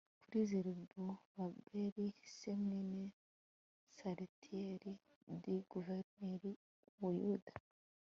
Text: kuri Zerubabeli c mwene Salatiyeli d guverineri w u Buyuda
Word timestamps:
kuri 0.23 0.39
Zerubabeli 0.49 2.05
c 2.33 2.37
mwene 2.63 3.03
Salatiyeli 3.95 4.91
d 5.43 5.45
guverineri 5.71 6.51
w 6.57 6.57
u 6.91 6.93
Buyuda 6.99 7.53